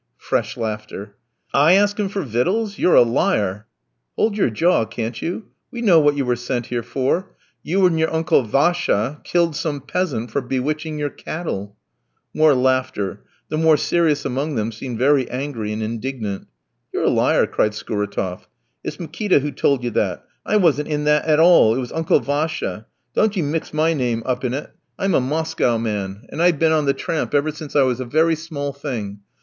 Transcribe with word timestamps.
Fresh 0.17 0.57
laughter. 0.57 1.15
"I 1.53 1.73
ask 1.73 1.99
him 1.99 2.09
for 2.09 2.23
victuals? 2.23 2.79
You're 2.79 2.95
a 2.95 3.03
liar!" 3.03 3.67
"Hold 4.15 4.35
your 4.35 4.49
jaw, 4.49 4.83
can't 4.85 5.21
you? 5.21 5.49
We 5.69 5.83
know 5.83 5.99
what 5.99 6.17
you 6.17 6.25
were 6.25 6.35
sent 6.35 6.65
here 6.65 6.81
for. 6.81 7.35
You 7.61 7.85
and 7.85 7.99
your 7.99 8.11
Uncle 8.11 8.41
Vacia 8.41 9.21
killed 9.23 9.55
some 9.55 9.79
peasant 9.79 10.31
for 10.31 10.41
bewitching 10.41 10.97
your 10.97 11.11
cattle." 11.11 11.77
More 12.33 12.55
laughter. 12.55 13.21
The 13.49 13.59
more 13.59 13.77
serious 13.77 14.25
among 14.25 14.55
them 14.55 14.71
seemed 14.71 14.97
very 14.97 15.29
angry 15.29 15.71
and 15.71 15.83
indignant. 15.83 16.47
"You're 16.91 17.03
a 17.03 17.07
liar," 17.11 17.45
cried 17.45 17.75
Skouratof; 17.75 18.47
"it's 18.83 18.97
Mikitka 18.97 19.37
who 19.41 19.51
told 19.51 19.83
you 19.83 19.91
that; 19.91 20.25
I 20.43 20.57
wasn't 20.57 20.87
in 20.87 21.03
that 21.03 21.25
at 21.25 21.39
all, 21.39 21.75
it 21.75 21.79
was 21.79 21.91
Uncle 21.91 22.19
Vacia; 22.21 22.87
don't 23.13 23.37
you 23.37 23.43
mix 23.43 23.71
my 23.71 23.93
name 23.93 24.23
up 24.25 24.43
in 24.43 24.55
it. 24.55 24.71
I'm 24.97 25.13
a 25.13 25.21
Moscow 25.21 25.77
man, 25.77 26.23
and 26.29 26.41
I've 26.41 26.57
been 26.57 26.71
on 26.71 26.85
the 26.85 26.95
tramp 26.95 27.35
ever 27.35 27.51
since 27.51 27.75
I 27.75 27.83
was 27.83 27.99
a 27.99 28.05
very 28.05 28.33
small 28.33 28.73
thing. 28.73 29.19